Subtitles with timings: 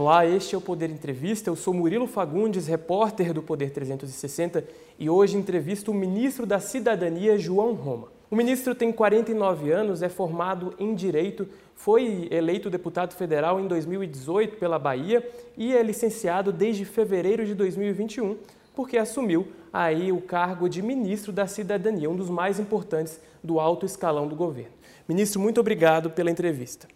[0.00, 1.50] Olá, este é o Poder Entrevista.
[1.50, 4.64] Eu sou Murilo Fagundes, repórter do Poder 360
[4.96, 8.06] e hoje entrevisto o ministro da Cidadania, João Roma.
[8.30, 14.56] O ministro tem 49 anos, é formado em Direito, foi eleito deputado federal em 2018
[14.56, 18.36] pela Bahia e é licenciado desde fevereiro de 2021,
[18.76, 23.84] porque assumiu aí o cargo de ministro da Cidadania, um dos mais importantes do alto
[23.84, 24.70] escalão do governo.
[25.08, 26.86] Ministro, muito obrigado pela entrevista.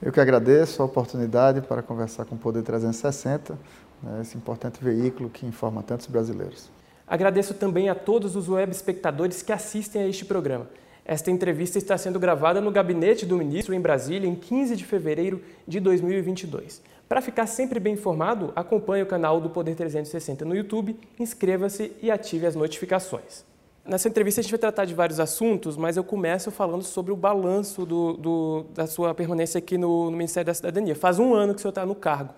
[0.00, 3.58] Eu que agradeço a oportunidade para conversar com o Poder 360,
[4.00, 6.70] né, esse importante veículo que informa tantos brasileiros.
[7.04, 10.68] Agradeço também a todos os web espectadores que assistem a este programa.
[11.04, 15.42] Esta entrevista está sendo gravada no gabinete do ministro em Brasília em 15 de fevereiro
[15.66, 16.80] de 2022.
[17.08, 22.10] Para ficar sempre bem informado, acompanhe o canal do Poder 360 no YouTube, inscreva-se e
[22.10, 23.47] ative as notificações.
[23.88, 27.16] Nessa entrevista a gente vai tratar de vários assuntos, mas eu começo falando sobre o
[27.16, 30.94] balanço do, do, da sua permanência aqui no, no, Ministério da Cidadania.
[30.94, 32.34] Faz um ano que o senhor está no cargo.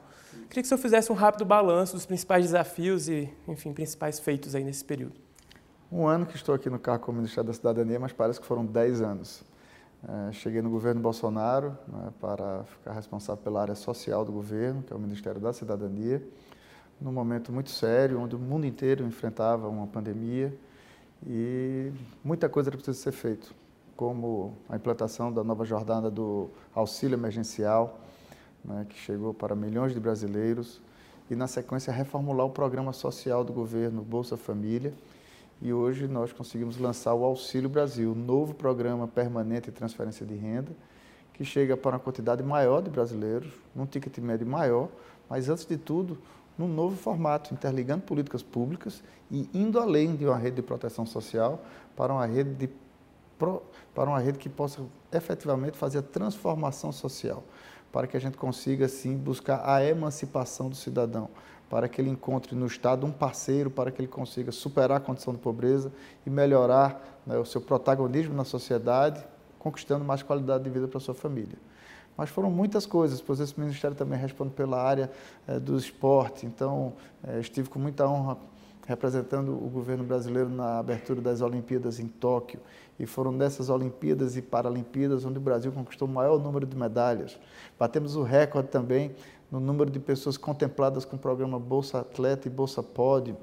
[0.49, 4.55] Queria que o senhor fizesse um rápido balanço dos principais desafios e, enfim, principais feitos
[4.55, 5.15] aí nesse período.
[5.91, 8.65] Um ano que estou aqui no cargo como Ministério da Cidadania, mas parece que foram
[8.65, 9.43] dez anos.
[10.29, 14.93] É, cheguei no governo Bolsonaro né, para ficar responsável pela área social do governo, que
[14.93, 16.23] é o Ministério da Cidadania,
[17.01, 20.57] num momento muito sério, onde o mundo inteiro enfrentava uma pandemia
[21.27, 21.93] e
[22.25, 23.55] muita coisa precisa ser feito,
[23.97, 28.01] como a implantação da nova jornada do auxílio emergencial,
[28.65, 30.81] né, que chegou para milhões de brasileiros,
[31.31, 34.93] e na sequência reformular o programa social do governo Bolsa Família.
[35.63, 40.73] E hoje nós conseguimos lançar o Auxílio Brasil, novo programa permanente de transferência de renda,
[41.35, 44.89] que chega para uma quantidade maior de brasileiros, num ticket médio maior,
[45.29, 46.19] mas antes de tudo,
[46.59, 51.63] num novo formato, interligando políticas públicas e indo além de uma rede de proteção social
[51.97, 52.71] para uma rede, de,
[53.95, 57.43] para uma rede que possa efetivamente fazer a transformação social,
[57.93, 61.29] para que a gente consiga, sim, buscar a emancipação do cidadão,
[61.69, 65.33] para que ele encontre no Estado um parceiro, para que ele consiga superar a condição
[65.33, 65.93] de pobreza
[66.27, 69.25] e melhorar né, o seu protagonismo na sociedade,
[69.59, 71.57] conquistando mais qualidade de vida para a sua família.
[72.17, 75.11] Mas foram muitas coisas, pois esse ministério também responde pela área
[75.49, 76.45] é, do esporte.
[76.47, 76.93] Então,
[77.27, 78.37] é, estive com muita honra
[78.87, 82.61] representando o governo brasileiro na abertura das Olimpíadas em Tóquio.
[82.99, 87.39] E foram nessas Olimpíadas e Paralimpíadas onde o Brasil conquistou o maior número de medalhas.
[87.79, 89.15] Batemos o recorde também
[89.51, 93.37] no número de pessoas contempladas com o programa Bolsa Atleta e Bolsa Pódio.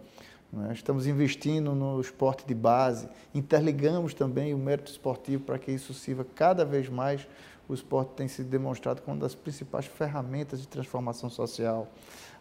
[0.51, 0.72] Né?
[0.73, 6.25] Estamos investindo no esporte de base, interligamos também o mérito esportivo para que isso sirva
[6.35, 7.28] cada vez mais
[7.67, 11.88] o esporte tem sido demonstrado como uma das principais ferramentas de transformação social.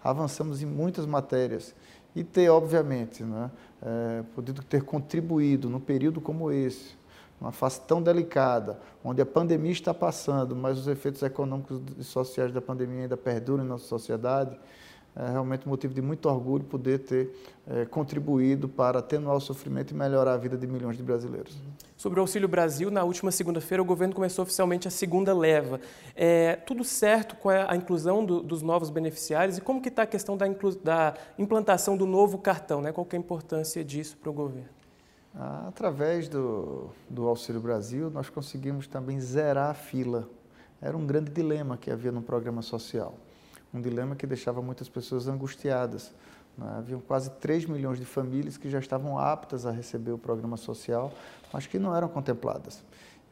[0.03, 1.75] Avançamos em muitas matérias
[2.15, 3.51] e ter, obviamente, né,
[3.83, 6.97] é, podido ter contribuído num período como esse,
[7.41, 12.53] uma fase tão delicada, onde a pandemia está passando, mas os efeitos econômicos e sociais
[12.53, 14.59] da pandemia ainda perduram em nossa sociedade,
[15.19, 17.35] é realmente motivo de muito orgulho poder ter
[17.67, 21.57] é, contribuído para atenuar o sofrimento e melhorar a vida de milhões de brasileiros.
[21.97, 25.81] Sobre o Auxílio Brasil, na última segunda-feira o governo começou oficialmente a segunda leva.
[26.15, 30.07] É, tudo certo com a inclusão do, dos novos beneficiários e como que está a
[30.07, 30.47] questão da,
[30.85, 32.83] da, implantação do novo cartão?
[32.83, 32.93] Né?
[32.93, 34.69] Qual é a importância disso para o governo?
[35.67, 40.29] Através do, do Auxílio Brasil, nós conseguimos também zerar a fila.
[40.81, 43.15] Era um grande dilema que havia no programa social
[43.77, 46.13] um dilema que deixava muitas pessoas angustiadas.
[46.57, 46.85] Né?
[47.07, 51.13] Quase 3 milhões de famílias que já estavam aptas a receber o programa social,
[51.53, 52.83] mas que não eram contempladas.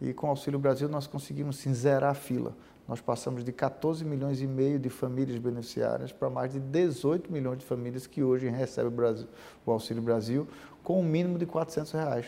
[0.00, 2.55] E com o Auxílio Brasil nós conseguimos sim, zerar a fila.
[2.87, 7.59] Nós passamos de 14 milhões e meio de famílias beneficiárias para mais de 18 milhões
[7.59, 9.26] de famílias que hoje recebem o, Brasil,
[9.65, 10.47] o Auxílio Brasil
[10.82, 12.26] com um mínimo de 400 reais.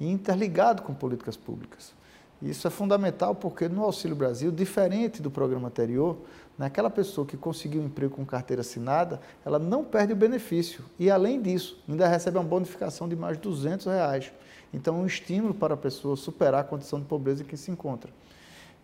[0.00, 1.92] E interligado com políticas públicas.
[2.40, 6.16] Isso é fundamental porque no Auxílio Brasil, diferente do programa anterior,
[6.56, 10.84] naquela pessoa que conseguiu um emprego com carteira assinada, ela não perde o benefício.
[10.98, 14.32] E, além disso, ainda recebe uma bonificação de mais de 200 reais.
[14.72, 17.70] Então, é um estímulo para a pessoa superar a condição de pobreza em que se
[17.70, 18.10] encontra.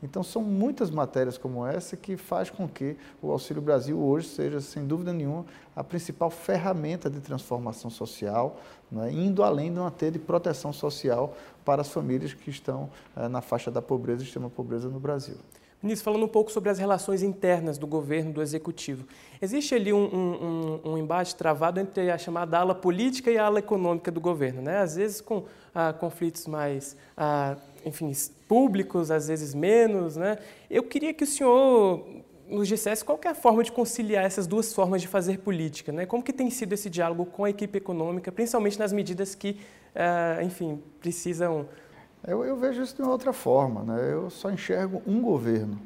[0.05, 4.61] Então, são muitas matérias como essa que faz com que o Auxílio Brasil hoje seja,
[4.61, 8.61] sem dúvida nenhuma, a principal ferramenta de transformação social,
[8.93, 11.35] né, indo além de uma ter de proteção social
[11.65, 15.37] para as famílias que estão eh, na faixa da pobreza e extrema pobreza no Brasil.
[15.83, 19.07] Ministro, falando um pouco sobre as relações internas do governo, do executivo.
[19.41, 23.59] Existe ali um, um, um, embate travado entre a chamada ala política e a ala
[23.59, 24.79] econômica do governo, né?
[24.79, 28.13] Às vezes com ah, conflitos mais, ah, enfim,
[28.49, 30.39] públicos, às vezes menos, né?
[30.71, 32.07] Eu queria que o senhor
[32.49, 36.07] nos dissesse qual é a forma de conciliar essas duas formas de fazer política, né?
[36.07, 39.59] Como que tem sido esse diálogo com a equipe econômica, principalmente nas medidas que,
[39.95, 41.67] ah, enfim, precisam
[42.27, 43.83] eu, eu, vejo isso de uma outra forma.
[43.83, 44.13] Né?
[44.13, 45.79] Eu só enxergo um governo.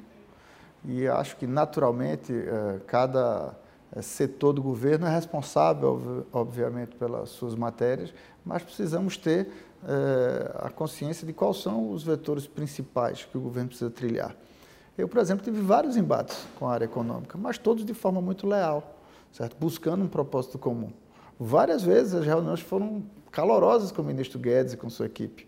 [0.84, 3.56] e acho que naturalmente eh, cada
[3.94, 8.14] eh, setor do governo é responsável, obviamente, pelas suas matérias,
[8.44, 9.48] mas precisamos ter
[9.86, 14.34] eh, a consciência de quais são os vetores principais que o governo precisa trilhar.
[14.96, 18.46] Eu, por exemplo, tive vários embates com a área econômica, mas todos de forma muito
[18.46, 18.98] leal,
[19.32, 19.56] certo?
[19.58, 20.90] buscando um propósito comum.
[21.38, 25.46] Várias vezes as reuniões foram calorosas com o ministro Guedes e com sua equipe,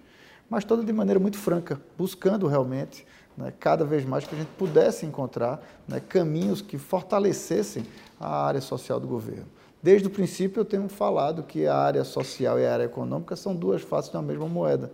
[0.48, 3.04] mas todas de maneira muito franca, buscando realmente
[3.36, 7.84] né, cada vez mais que a gente pudesse encontrar né, caminhos que fortalecessem
[8.20, 9.46] a área social do governo.
[9.82, 13.54] Desde o princípio eu tenho falado que a área social e a área econômica são
[13.54, 14.92] duas faces da mesma moeda.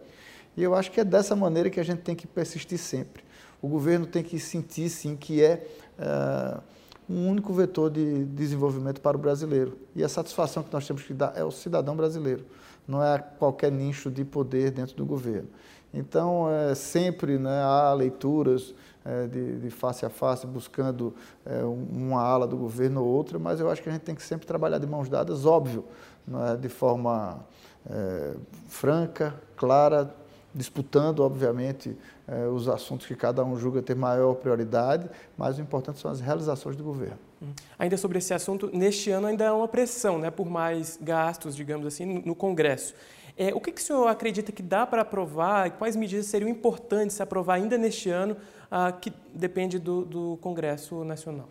[0.57, 3.25] E eu acho que é dessa maneira que a gente tem que persistir sempre.
[3.61, 5.67] O governo tem que sentir, sim, que é
[5.99, 6.63] uh,
[7.09, 9.77] um único vetor de desenvolvimento para o brasileiro.
[9.95, 12.45] E a satisfação que nós temos que dar é o cidadão brasileiro,
[12.87, 15.49] não é qualquer nicho de poder dentro do governo.
[15.97, 21.15] Então, é, sempre né, há leituras é, de, de, face a face, buscando
[21.45, 24.23] é, uma ala do governo ou outra, mas eu acho que a gente tem que
[24.23, 25.85] sempre trabalhar de mãos dadas, óbvio,
[26.53, 27.39] é, de forma
[27.89, 28.35] é,
[28.69, 30.15] franca, clara,
[30.55, 31.97] disputando, obviamente,
[32.27, 36.21] é, os assuntos que cada um julga ter maior prioridade, mas o importante são as
[36.21, 37.19] realizações do governo.
[37.43, 37.53] Hum.
[37.79, 41.87] Ainda sobre esse assunto, neste ano ainda há uma pressão né, por mais gastos, digamos
[41.87, 42.95] assim, no Congresso.
[43.39, 46.49] É, o que, que o senhor acredita que dá para aprovar e quais medidas seriam
[46.49, 48.37] importantes aprovar ainda neste ano,
[48.71, 51.49] ah, que depende do, do Congresso Nacional?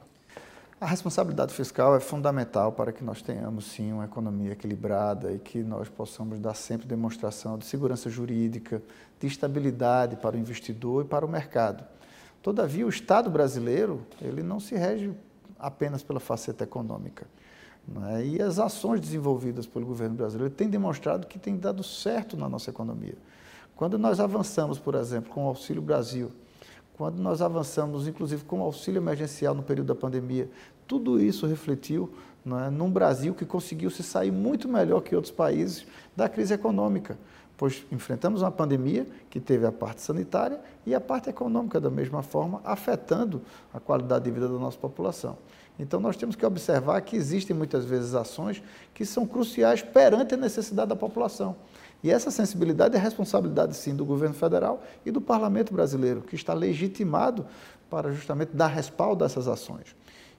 [0.81, 5.63] A responsabilidade fiscal é fundamental para que nós tenhamos, sim, uma economia equilibrada e que
[5.63, 8.81] nós possamos dar sempre demonstração de segurança jurídica,
[9.19, 11.85] de estabilidade para o investidor e para o mercado.
[12.41, 15.13] Todavia, o Estado brasileiro ele não se rege
[15.57, 17.25] apenas pela faceta econômica.
[17.87, 18.25] Né?
[18.25, 22.69] E as ações desenvolvidas pelo governo brasileiro têm demonstrado que tem dado certo na nossa
[22.69, 23.15] economia.
[23.75, 26.31] Quando nós avançamos, por exemplo, com o Auxílio Brasil,
[26.97, 30.49] quando nós avançamos, inclusive, com o auxílio emergencial no período da pandemia,
[30.87, 32.13] tudo isso refletiu
[32.45, 35.85] é, num Brasil que conseguiu se sair muito melhor que outros países
[36.15, 37.17] da crise econômica,
[37.57, 42.23] pois enfrentamos uma pandemia que teve a parte sanitária e a parte econômica da mesma
[42.23, 43.41] forma, afetando
[43.73, 45.37] a qualidade de vida da nossa população.
[45.77, 48.63] Então, nós temos que observar que existem muitas vezes ações
[48.93, 51.55] que são cruciais perante a necessidade da população.
[52.03, 56.53] E essa sensibilidade é responsabilidade, sim, do governo federal e do parlamento brasileiro, que está
[56.53, 57.45] legitimado
[57.89, 59.95] para justamente dar respaldo a essas ações.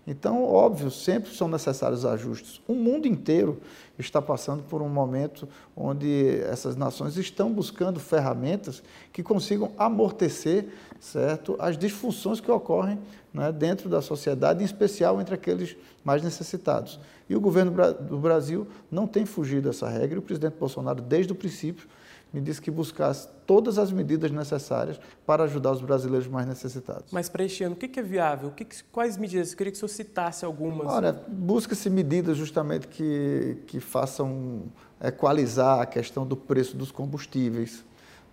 [0.06, 2.60] Então, óbvio, sempre são necessários ajustes.
[2.68, 3.60] O mundo inteiro
[3.98, 10.68] está passando por um momento onde essas nações estão buscando ferramentas que consigam amortecer
[11.00, 13.00] certo, as disfunções que ocorrem
[13.36, 16.98] né, dentro da sociedade, em especial entre aqueles mais necessitados.
[17.28, 21.32] E o governo do Brasil não tem fugido dessa regra, e o presidente Bolsonaro, desde
[21.32, 21.86] o princípio,
[22.32, 27.12] me disse que buscasse todas as medidas necessárias para ajudar os brasileiros mais necessitados.
[27.12, 28.52] Mas para este ano, o que é viável?
[28.90, 29.52] Quais medidas?
[29.52, 30.86] Eu queria que o senhor citasse algumas.
[30.88, 34.64] Olha, busca-se medidas justamente que, que façam
[35.00, 37.84] equalizar a questão do preço dos combustíveis.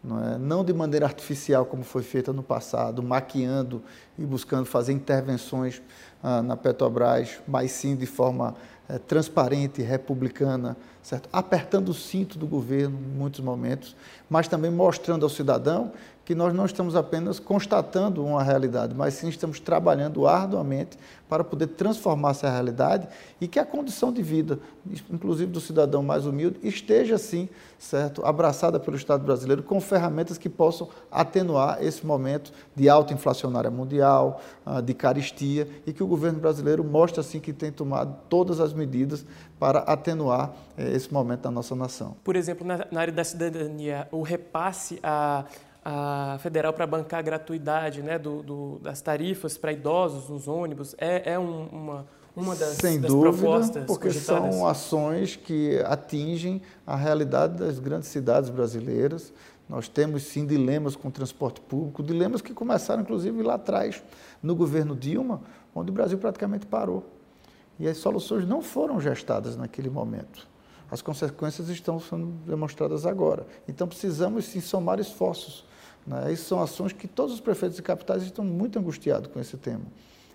[0.04, 0.38] Não, é?
[0.38, 3.82] não de maneira artificial, como foi feita no passado, maquiando
[4.18, 5.82] e buscando fazer intervenções
[6.22, 8.54] ah, na Petrobras, mas sim de forma
[8.90, 11.30] é, transparente, republicana, certo?
[11.32, 13.96] apertando o cinto do governo em muitos momentos,
[14.30, 15.94] mas também mostrando ao cidadão
[16.26, 21.68] que nós não estamos apenas constatando uma realidade, mas sim estamos trabalhando arduamente para poder
[21.68, 23.08] transformar essa realidade
[23.42, 24.60] e que a condição de vida,
[25.12, 30.48] inclusive do cidadão mais humilde, esteja assim, certo, abraçada pelo Estado brasileiro com ferramentas que
[30.48, 36.40] possam atenuar esse momento de alta inflacionária mundial, ah, de caristia e que o governo
[36.40, 39.26] brasileiro mostre assim que tem tomado todas as medidas
[39.60, 42.16] para atenuar eh, esse momento da nossa nação.
[42.24, 45.46] Por exemplo, na área da cidadania, o repasse a
[45.84, 50.96] a federal para bancar a gratuidade né, do, do, das tarifas para idosos nos ônibus
[50.98, 54.56] é, é um, uma, uma das, Sem das dúvida, propostas porque cogitadas.
[54.56, 59.34] são ações que atingem a realidade das grandes cidades brasileiras.
[59.68, 64.02] Nós temos sim dilemas com o transporte público, dilemas que começaram inclusive lá atrás,
[64.42, 65.42] no governo Dilma,
[65.76, 67.06] onde o Brasil praticamente parou.
[67.78, 70.48] E as soluções não foram gestadas naquele momento.
[70.90, 73.48] As consequências estão sendo demonstradas agora.
[73.68, 75.66] Então precisamos sim somar esforços
[76.06, 76.32] né?
[76.32, 79.86] Isso são ações que todos os prefeitos e capitais estão muito angustiados com esse tema.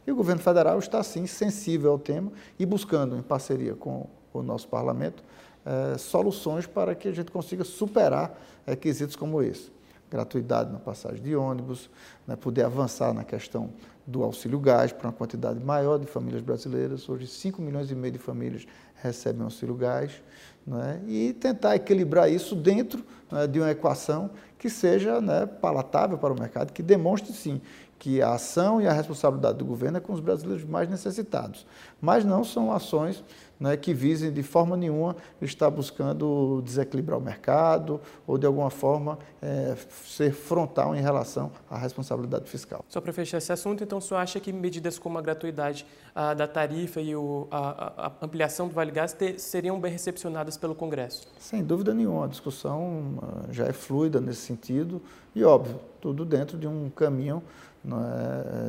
[0.06, 4.42] E o governo federal está, sim, sensível ao tema e buscando, em parceria com o
[4.42, 5.22] nosso parlamento,
[5.64, 9.70] é, soluções para que a gente consiga superar é, quesitos como esse.
[10.10, 11.90] Gratuidade na passagem de ônibus,
[12.26, 13.70] né, poder avançar na questão
[14.06, 17.08] do auxílio gás para uma quantidade maior de famílias brasileiras.
[17.08, 20.22] Hoje, 5 milhões e meio de famílias recebem auxílio gás.
[20.66, 26.30] Né, e tentar equilibrar isso dentro né, de uma equação que seja né, palatável para
[26.30, 27.58] o mercado, que demonstre sim
[27.98, 31.66] que a ação e a responsabilidade do governo é com os brasileiros mais necessitados,
[32.00, 33.24] mas não são ações
[33.58, 39.18] né, que visem de forma nenhuma estar buscando desequilibrar o mercado ou de alguma forma
[39.42, 42.84] é, ser frontal em relação à responsabilidade fiscal.
[42.88, 46.34] Só para fechar esse assunto, então o senhor acha que medidas como a gratuidade a,
[46.34, 50.74] da tarifa e o, a, a, ampliação do Vale Gás ter, seriam bem recepcionadas pelo
[50.74, 51.26] Congresso?
[51.38, 55.02] Sem dúvida nenhuma, a discussão uh, já é fluida nesse sentido
[55.34, 57.42] e óbvio, tudo dentro de um caminho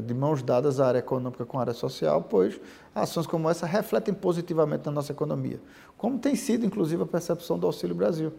[0.06, 2.60] de mãos dadas à área econômica com a área social, pois
[2.94, 5.60] ações como essa refletem positivamente na nossa economia,
[5.98, 8.32] como tem sido, inclusive, a percepção do Auxílio Brasil.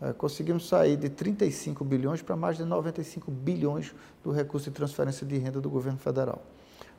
[0.00, 5.26] É, conseguimos sair de 35 bilhões para mais de 95 bilhões do recurso de transferência
[5.26, 6.42] de renda do governo federal.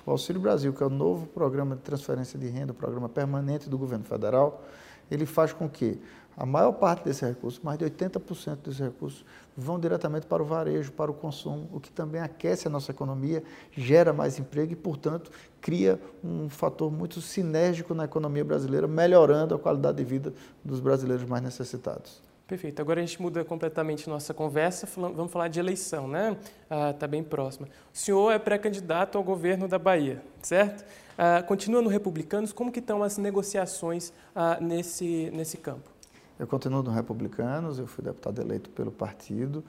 [0.08, 3.70] O Auxílio Brasil, que é o novo programa de transferência de renda, o programa permanente
[3.70, 4.64] do governo federal,
[5.12, 6.00] ele faz com que
[6.38, 10.94] a maior parte desses recursos, mais de 80% desses recursos, vão diretamente para o varejo,
[10.94, 13.44] para o consumo, o que também aquece a nossa economia,
[13.76, 19.60] gera mais emprego e, portanto, cria um fator muito sinérgico na economia brasileira, melhorando a
[19.60, 20.34] qualidade de vida
[20.64, 22.27] dos brasileiros mais necessitados.
[22.48, 22.82] Perfeito.
[22.82, 26.38] Agora a gente muda completamente nossa conversa, vamos falar de eleição, né?
[26.64, 27.68] Está ah, tá bem próxima.
[27.94, 30.86] O senhor é pré-candidato ao governo da Bahia, certo?
[31.18, 35.92] Ah, continua no Republicanos, como que estão as negociações ah, nesse, nesse campo?
[36.40, 39.62] Eu continuo no Republicanos, eu fui deputado eleito pelo partido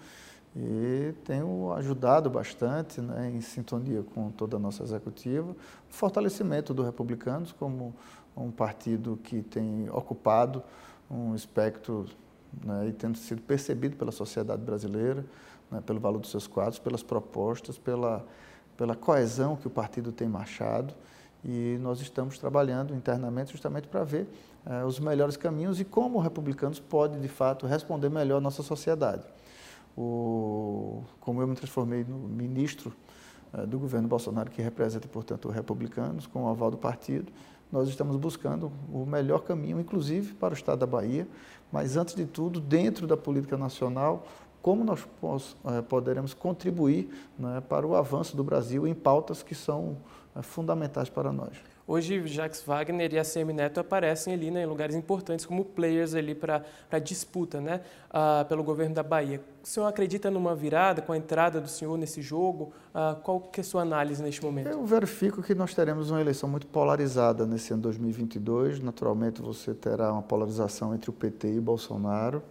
[0.54, 6.84] e tenho ajudado bastante, né, em sintonia com toda a nossa executiva, o fortalecimento do
[6.84, 7.92] Republicanos como
[8.36, 10.62] um partido que tem ocupado
[11.10, 12.06] um espectro
[12.64, 15.24] né, e tendo sido percebido pela sociedade brasileira,
[15.70, 18.24] né, pelo valor dos seus quadros, pelas propostas, pela,
[18.76, 20.94] pela coesão que o partido tem marchado
[21.44, 24.26] e nós estamos trabalhando internamente justamente para ver
[24.66, 28.62] eh, os melhores caminhos e como o Republicanos pode, de fato, responder melhor à nossa
[28.62, 29.24] sociedade.
[29.96, 32.92] O, como eu me transformei no ministro
[33.52, 37.32] eh, do governo Bolsonaro, que representa, portanto, Republicanos, com o aval do partido,
[37.70, 41.28] nós estamos buscando o melhor caminho, inclusive para o Estado da Bahia,
[41.70, 44.26] mas, antes de tudo, dentro da política nacional,
[44.62, 45.06] como nós
[45.66, 47.08] eh, poderemos contribuir
[47.38, 49.96] né, para o avanço do Brasil em pautas que são
[50.34, 51.52] é, fundamentais para nós.
[51.90, 56.14] Hoje, Jacques Wagner e a CM Neto aparecem ali né, em lugares importantes como players
[56.14, 56.62] ali para
[57.02, 57.80] disputa né,
[58.10, 59.40] uh, pelo governo da Bahia.
[59.64, 62.74] O senhor acredita numa virada com a entrada do senhor nesse jogo?
[62.94, 64.68] Uh, qual que é a sua análise neste momento?
[64.68, 68.80] Eu verifico que nós teremos uma eleição muito polarizada nesse ano 2022.
[68.80, 72.42] Naturalmente, você terá uma polarização entre o PT e Bolsonaro.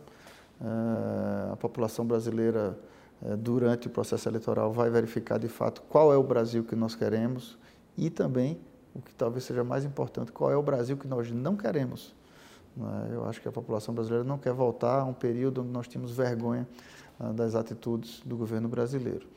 [0.59, 2.75] Uh, a população brasileira,
[3.21, 6.95] uh, durante o processo eleitoral, vai verificar de fato qual é o Brasil que nós
[6.95, 7.55] queremos
[7.95, 8.59] e também,
[8.97, 12.15] o que talvez seja mais importante, qual é o Brasil que nós não queremos.
[12.79, 13.15] É?
[13.15, 16.11] Eu acho que a população brasileira não quer voltar a um período onde nós tínhamos
[16.11, 16.67] vergonha
[17.19, 19.27] ah, das atitudes do governo brasileiro.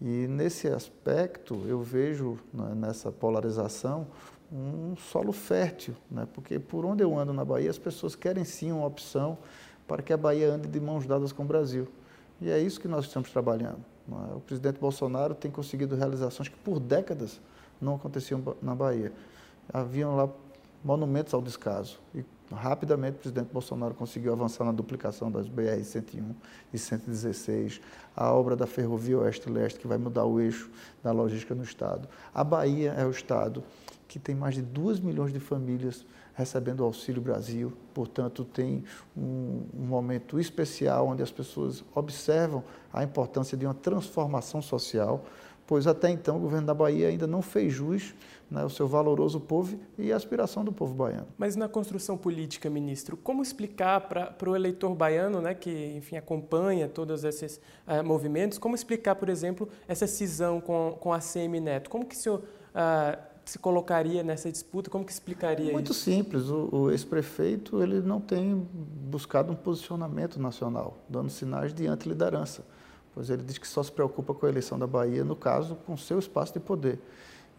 [0.00, 4.06] E nesse aspecto, eu vejo né, nessa polarização
[4.52, 6.26] um solo fértil, né?
[6.32, 9.36] porque por onde eu ando na Bahia, as pessoas querem sim uma opção
[9.86, 11.88] para que a Bahia ande de mãos dadas com o Brasil.
[12.40, 13.84] E é isso que nós estamos trabalhando.
[14.10, 14.34] É?
[14.34, 17.40] O presidente Bolsonaro tem conseguido realizações que por décadas
[17.80, 19.12] não aconteciam na Bahia.
[19.72, 20.28] Haviam lá
[20.84, 21.98] monumentos ao descaso.
[22.14, 26.34] E rapidamente o presidente Bolsonaro conseguiu avançar na duplicação das BR-101
[26.72, 27.80] e 116,
[28.16, 30.70] a obra da Ferrovia Oeste-Leste, que vai mudar o eixo
[31.02, 32.08] da logística no Estado.
[32.34, 33.62] A Bahia é o Estado
[34.06, 36.06] que tem mais de 2 milhões de famílias
[36.38, 38.84] recebendo o Auxílio Brasil, portanto, tem
[39.16, 45.24] um, um, momento especial onde as pessoas observam a importância de uma transformação social
[45.68, 48.14] pois até então o governo da Bahia ainda não fez jus
[48.50, 51.26] né, ao seu valoroso povo e a aspiração do povo baiano.
[51.36, 56.88] Mas na construção política, ministro, como explicar para o eleitor baiano, né, que enfim acompanha
[56.88, 61.90] todos esses uh, movimentos, como explicar, por exemplo, essa cisão com, com a CM Neto?
[61.90, 64.88] Como que o senhor uh, se colocaria nessa disputa?
[64.88, 66.08] Como que explicaria Muito isso?
[66.10, 66.48] Muito simples.
[66.48, 72.64] O, o ex-prefeito ele não tem buscado um posicionamento nacional, dando sinais de antiliderança
[73.18, 75.96] pois ele diz que só se preocupa com a eleição da Bahia, no caso, com
[75.96, 77.00] seu espaço de poder.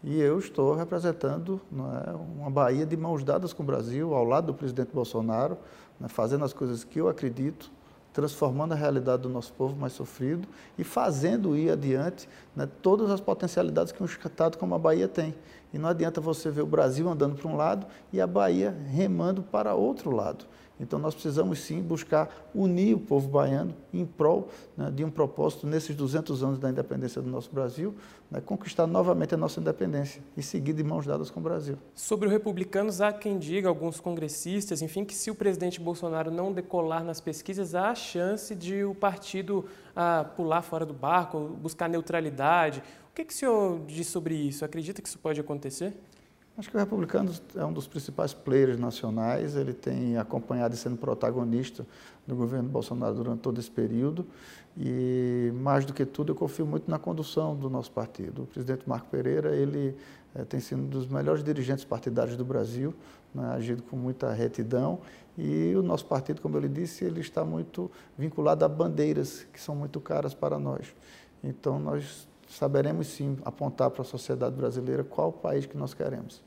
[0.02, 4.46] E eu estou representando é, uma Bahia de mãos dadas com o Brasil, ao lado
[4.46, 5.58] do presidente Bolsonaro,
[6.00, 7.70] né, fazendo as coisas que eu acredito,
[8.10, 10.48] transformando a realidade do nosso povo mais sofrido
[10.78, 12.26] e fazendo ir adiante
[12.56, 15.34] né, todas as potencialidades que um estado como a Bahia tem.
[15.74, 19.42] E não adianta você ver o Brasil andando para um lado e a Bahia remando
[19.42, 20.46] para outro lado.
[20.80, 25.66] Então nós precisamos sim buscar unir o povo baiano em prol né, de um propósito
[25.66, 27.94] nesses 200 anos da independência do nosso Brasil,
[28.30, 31.76] né, conquistar novamente a nossa independência e seguir de mãos dadas com o Brasil.
[31.94, 36.52] Sobre o Republicanos, há quem diga, alguns congressistas, enfim, que se o presidente Bolsonaro não
[36.52, 41.88] decolar nas pesquisas, há a chance de o partido ah, pular fora do barco, buscar
[41.88, 42.82] neutralidade.
[43.10, 44.64] O que, que o senhor diz sobre isso?
[44.64, 45.92] Acredita que isso pode acontecer?
[46.60, 50.94] Acho que o Republicanos é um dos principais players nacionais, ele tem acompanhado e sendo
[50.94, 51.86] protagonista
[52.26, 54.26] do governo Bolsonaro durante todo esse período
[54.76, 58.42] e, mais do que tudo, eu confio muito na condução do nosso partido.
[58.42, 59.96] O presidente Marco Pereira, ele
[60.34, 62.94] é, tem sido um dos melhores dirigentes partidários do Brasil,
[63.34, 64.98] né, agido com muita retidão
[65.38, 69.58] e o nosso partido, como eu lhe disse, ele está muito vinculado a bandeiras que
[69.58, 70.94] são muito caras para nós.
[71.42, 76.42] Então, nós saberemos sim apontar para a sociedade brasileira qual país que nós queremos.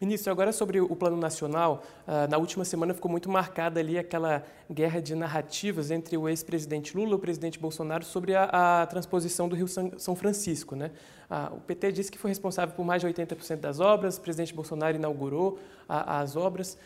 [0.00, 4.42] Ministro, agora sobre o plano nacional, ah, na última semana ficou muito marcada ali aquela
[4.72, 9.46] guerra de narrativas entre o ex-presidente Lula e o presidente Bolsonaro sobre a, a transposição
[9.46, 10.74] do Rio São Francisco.
[10.74, 10.90] Né?
[11.28, 14.54] Ah, o PT disse que foi responsável por mais de 80% das obras, o presidente
[14.54, 16.78] Bolsonaro inaugurou as obras.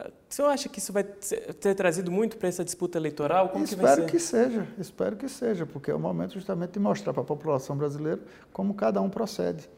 [0.00, 3.50] O senhor acha que isso vai ter trazido muito para essa disputa eleitoral?
[3.50, 7.12] Como espero que, que seja, espero que seja, porque é o momento justamente de mostrar
[7.12, 9.68] para a população brasileira como cada um procede.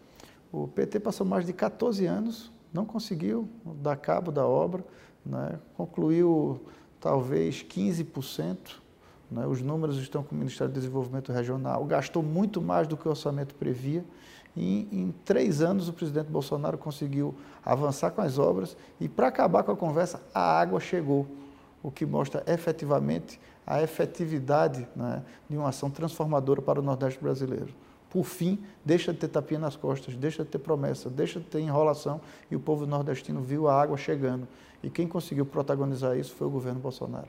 [0.53, 4.85] O PT passou mais de 14 anos, não conseguiu dar cabo da obra,
[5.25, 5.61] né?
[5.77, 6.61] concluiu
[7.01, 8.57] talvez 15%.
[9.31, 9.47] Né?
[9.47, 13.11] Os números estão com o Ministério do Desenvolvimento Regional, gastou muito mais do que o
[13.11, 14.05] orçamento previa.
[14.57, 19.63] E em três anos o presidente Bolsonaro conseguiu avançar com as obras e, para acabar
[19.63, 21.27] com a conversa, a água chegou,
[21.83, 27.75] o que mostra efetivamente a efetividade né, de uma ação transformadora para o Nordeste brasileiro.
[28.15, 31.59] Por fim, deixa de ter tapinha nas costas, deixa de ter promessa, deixa de ter
[31.59, 34.47] enrolação e o povo nordestino viu a água chegando.
[34.85, 37.27] E quem conseguiu protagonizar isso foi o governo Bolsonaro.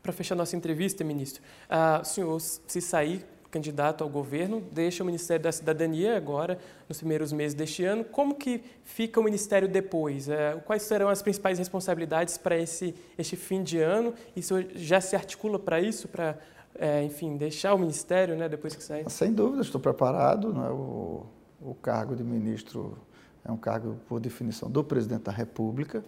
[0.00, 5.06] Para fechar nossa entrevista, ministro, uh, o senhor, se sair candidato ao governo, deixa o
[5.06, 8.04] Ministério da Cidadania agora, nos primeiros meses deste ano.
[8.04, 10.28] Como que fica o Ministério depois?
[10.28, 14.14] É, quais serão as principais responsabilidades para esse este fim de ano?
[14.36, 16.38] Isso já se articula para isso, para,
[16.76, 19.08] é, enfim, deixar o Ministério né, depois que sair?
[19.10, 20.52] Sem dúvida, estou preparado.
[20.52, 20.68] Né?
[20.70, 21.26] O,
[21.60, 22.98] o cargo de ministro
[23.44, 26.04] é um cargo, por definição, do presidente da República,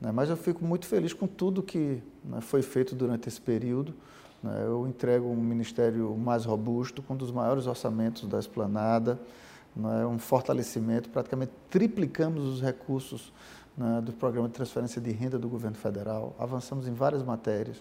[0.00, 0.10] né?
[0.10, 3.94] mas eu fico muito feliz com tudo que né, foi feito durante esse período.
[4.42, 4.62] Né?
[4.64, 9.18] Eu entrego um ministério mais robusto, com um dos maiores orçamentos da esplanada,
[9.76, 10.06] né?
[10.06, 13.32] um fortalecimento, praticamente triplicamos os recursos
[13.76, 17.80] né, do programa de transferência de renda do governo federal, avançamos em várias matérias,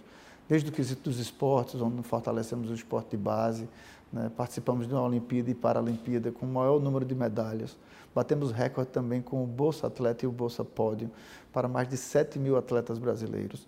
[0.50, 3.68] desde o quesito dos esportes, onde fortalecemos o esporte de base,
[4.12, 7.78] né, participamos de uma Olimpíada e Paralimpíada com o maior número de medalhas,
[8.16, 11.12] batemos recorde também com o Bolsa Atleta e o Bolsa Pódio
[11.52, 13.68] para mais de 7 mil atletas brasileiros.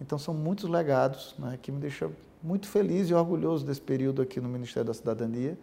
[0.00, 2.10] Então são muitos legados né, que me deixam
[2.42, 5.56] muito feliz e orgulhoso desse período aqui no Ministério da Cidadania,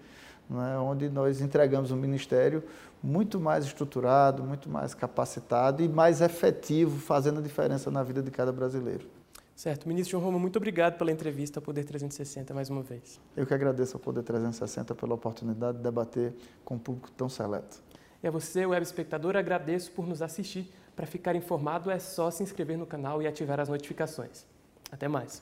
[0.49, 2.63] né, onde nós entregamos um ministério
[3.03, 8.31] muito mais estruturado, muito mais capacitado e mais efetivo, fazendo a diferença na vida de
[8.31, 9.05] cada brasileiro.
[9.55, 9.87] Certo.
[9.87, 13.19] Ministro João Roma, muito obrigado pela entrevista ao Poder 360 mais uma vez.
[13.35, 16.33] Eu que agradeço ao Poder 360 pela oportunidade de debater
[16.65, 17.81] com um público tão seleto.
[18.21, 20.71] E a você, web espectador, agradeço por nos assistir.
[20.95, 24.45] Para ficar informado, é só se inscrever no canal e ativar as notificações.
[24.91, 25.41] Até mais.